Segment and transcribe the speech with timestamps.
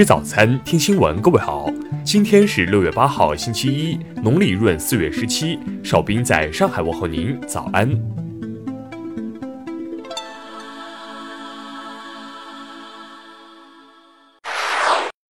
[0.00, 1.20] 吃早餐，听新闻。
[1.20, 1.70] 各位好，
[2.06, 5.58] 今天是六月八号，星期一，农历闰四月十七。
[5.84, 7.86] 邵兵在上海问候您，早安。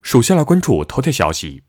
[0.02, 1.64] 首先来关注头条消息。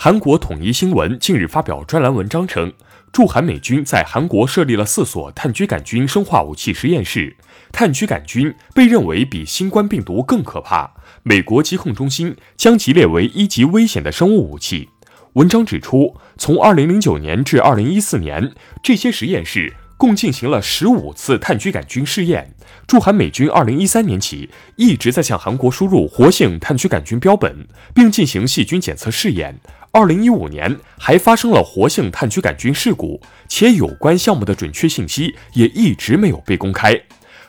[0.00, 2.72] 韩国统一新闻近日发表专栏文章称。
[3.10, 7.36] 驻韩美军在韩国设立了四所炭疽杆菌生化武器实验室，
[7.72, 10.94] 炭疽杆菌被认为比新冠病毒更可怕。
[11.24, 14.88] 美国疾控中心将其列为一级危险的生物武器。
[15.32, 22.54] 文章指出，从2009年至2014年，这些实验室共进行了十五次炭疽杆菌试验。
[22.86, 29.58] 驻韩美军2013年起一直在向韩国输入活性炭疽杆菌标本，并进行细菌检测试验。
[29.98, 36.96] 二零一五年还发生了活性炭疽杆菌事故，且有关项目的准确信息也一直没有被公开。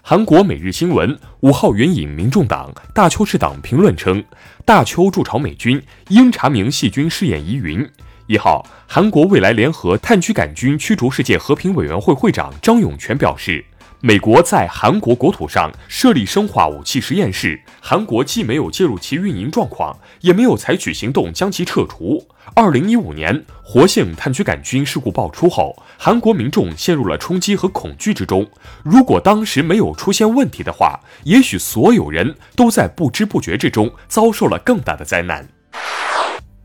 [0.01, 4.23] 韩国每日新闻五号援引民众党大邱市党评论称，
[4.65, 7.87] 大邱驻朝美军应查明细菌试验疑云。
[8.25, 13.63] 一号，韩国未来联合炭疽杆菌驱逐世界和平委员会会长张永全表示。
[14.01, 22.25] 美国在韩国国土上设立生化武器实验室，韩国既没有介入其运营状况，也没有采取行动将其撤除。
[22.55, 28.45] 二零一五年活性炭疽杆菌事故爆出后，韩国民众陷入了冲击和恐惧之中。
[28.83, 35.47] 如果当时没有出现问题的话，也许所有人都在不知不觉之中遭受了更大的灾难。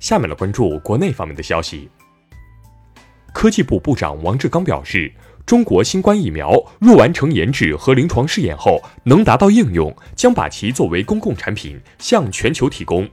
[0.01, 1.89] 下面来关注国内方面的消息。
[3.33, 5.13] 科技部部长王志刚表示。
[5.47, 13.07] 中国新冠疫苗若完成研制和临床试验后能达到应用，将把其作为公共产品向全球提供。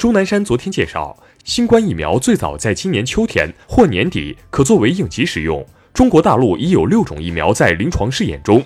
[0.00, 5.62] 钟南山昨天介绍，新冠疫苗最早在今年秋天或年底可作为应急使用。
[5.92, 8.64] 中国大陆已有六种疫苗在临床试验中。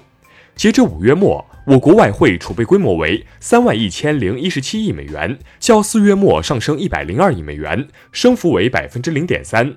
[0.55, 9.75] 截至五月末，我国外汇储备规模为三万一千零一十七亿美元，较四月末上升一百零二亿美元，升幅为百分之零点三。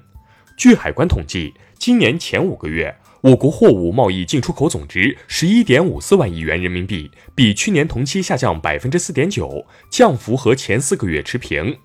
[0.55, 2.95] 据海关统计，今年前五个月。
[3.21, 11.75] 我国货物贸易进出口总值十一点五四万亿元人民币，比去年同期下降百分之四点九，降幅和前四个月持平。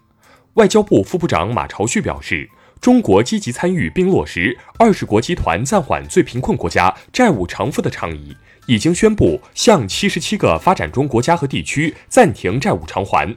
[0.54, 2.46] 外交部副部长马朝旭表示，
[2.80, 13.34] 中国积极参与并落实二十国集团暂缓最贫困国家债务偿付的倡议，已经宣布向七十七个发展中国家和地区暂停债务偿还。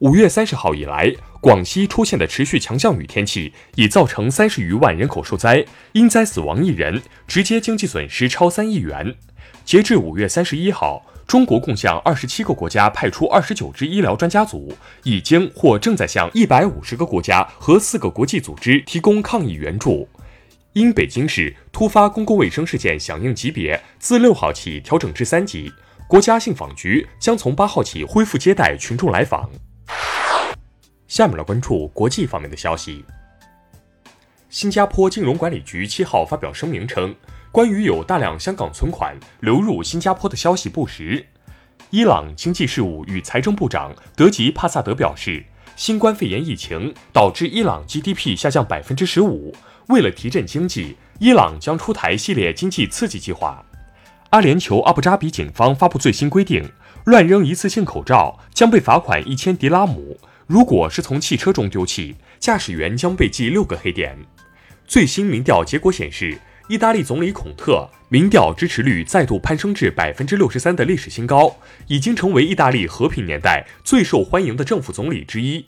[0.00, 5.62] 五月三十号以来，广西出现的持续强降雨天气已造成三十余万人口受灾，
[5.92, 9.14] 因灾死亡一人，直接经济损失超三亿元。
[9.62, 20.08] 截至五月三十一号，中国共向二十七个国家派出二十九支医疗专家组，已经或正在向一百五十个国家和四个国际组织提供抗疫援助。
[20.72, 25.70] 因北京市突发公共卫生事件响应级别自六号起调整至三级，
[26.08, 29.50] 国家信访局将从八号起恢复接待群众来访。
[31.08, 33.04] 下面来关注国际方面的消息。
[34.48, 37.14] 新加坡金融管理局七号发表声明称，
[37.52, 41.24] 关于有大量香港存款流入新加坡的消息不实。
[41.90, 45.44] 伊朗经济事务与财政部长德吉帕萨德表示，
[45.76, 49.54] 新冠肺炎疫情导致伊朗 GDP 下降百分之十五，
[49.88, 53.64] 为了提振经济，伊朗将出台系列经济刺激计划。
[54.30, 56.70] 阿联酋阿布扎比警方发布最新规定，
[57.10, 60.16] 乱扔一次性口罩将被罚款一千迪拉姆。
[60.46, 64.16] 如果是从汽车中丢弃，驾驶员将被记六个黑点。
[64.86, 66.38] 最新民调结果显示，
[66.68, 71.56] 意大利总理孔特民调支持率再度攀升至百分之六十三的历史新高，
[71.88, 75.66] 已经成为意大利和平年代最受欢迎的政府总理之一。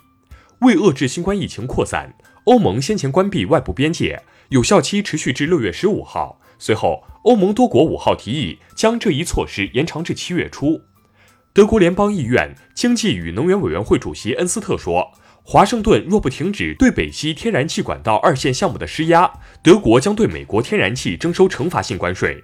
[0.61, 2.15] 为遏制新冠疫情扩散，
[2.45, 6.39] 欧盟先前关闭外部边界，有效期持续至六月十五号。
[6.61, 10.81] 随后，欧盟多国五号提议将这一措施延长至七月初。
[11.55, 15.13] 德国联邦议院经济与能源委员会主席恩斯特说
[15.45, 19.31] ：“华盛顿若不停止对北溪天然气管道二线项目的施压，
[19.63, 22.43] 德国将对美国天然气征收惩罚性关税。”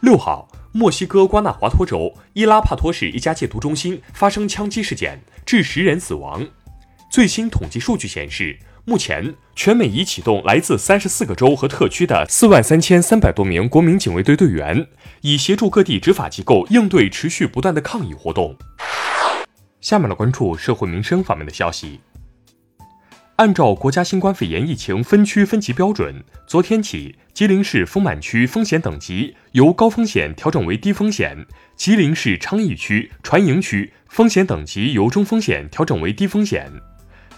[0.00, 6.46] 六号，墨西哥瓜纳华托州伊拉帕托市一家戒毒中心发生枪击事件，致十人死亡。
[7.10, 8.58] 最新统计数据显示。
[8.84, 14.88] 目前，全美已启动来自三十四个州和特区的四万三千三百多名国民警卫队队员，
[15.20, 18.56] 以协助各地执法机构应对持续不断的抗议活动。
[19.80, 22.00] 下面来关注社会民生方面的消息。
[23.36, 31.44] 按照国家新冠肺炎疫情分区分级标准，昨天起，吉林市丰满区风险等级由高风险调整为低风险；
[31.76, 36.72] 吉林市昌邑区传营区风险等级由中风险调整为低风险。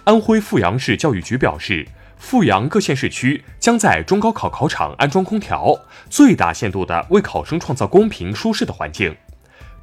[0.05, 1.87] 安徽阜阳市教育局表示，
[2.21, 5.75] 阜阳各县市区将在中高考考场安装空调，
[6.11, 9.17] 最大限度地为考生创造公平舒适的环境。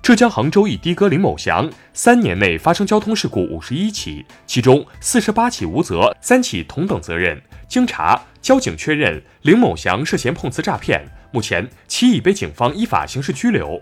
[0.03, 7.41] 浙江杭州一的哥林某祥三年内发生交通事故五十一起，其中四十八起无责，三起同等责任。
[7.67, 13.81] 经查，交警确认林某祥涉嫌碰瓷诈骗，目前其已被警方依法刑事拘留。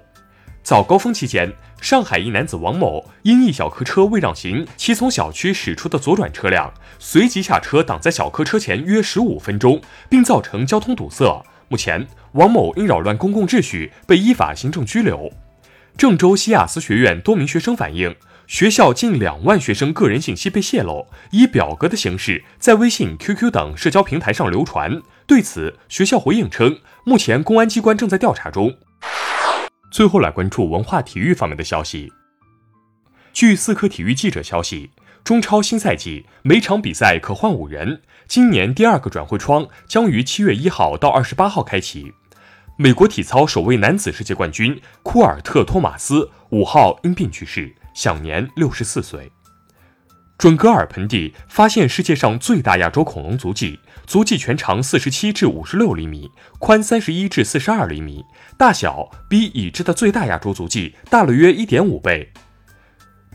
[0.62, 1.52] 早高峰期间，
[1.82, 11.44] 上海一男子王某因一小客车未让行，其从小区驶出的左转车辆随即下车挡在小客车前约十五分钟，并造成交通堵塞。
[11.70, 15.32] 目前，王某因扰乱公共秩序被依法行政拘留。
[15.98, 18.16] 郑州西雅思学院多名学生反映，
[18.46, 25.02] 学校近两万学生个人信息被泄露，以表格的形式在微信、QQ 等社交平台上流传。
[25.26, 28.78] 对此，学校回应称，目前公安机关正在调查中。
[29.92, 32.12] 最后来关注文化体育方面的消息。
[33.34, 34.92] 据四科体育记者消息，
[35.24, 42.14] 中超新赛季每场比赛可换五人，今年第二个转会窗将于七月一号到二十八号开启。
[42.78, 49.32] 美国体操首位男子世界冠军库尔特·托马斯五号因病去世，享年六十四岁。
[50.40, 53.78] 准格尔盆地发现世界上最大亚洲恐龙足迹，
[54.08, 58.24] 足迹全长四十七至五十六厘米，宽三十一至四十二厘米，
[58.58, 62.32] 大小比已知的最大亚洲足迹大了约一点五倍。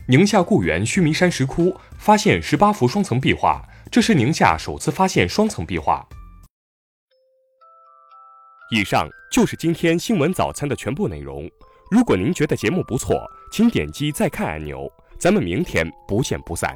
[0.07, 6.03] 宁夏固原须弥山石窟发现十八幅双层壁画，这是宁夏首次发现双层壁画。
[8.71, 11.47] 以上就是今天新闻早餐的全部内容。
[11.91, 13.15] 如果您觉得节目不错，
[13.51, 14.91] 请点击再看按钮。
[15.19, 16.75] 咱们明天不见不散。